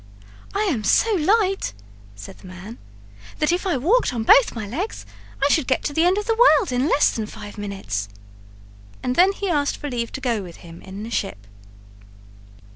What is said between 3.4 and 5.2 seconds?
if I walked on both my legs